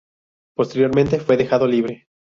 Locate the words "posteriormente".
0.57-1.19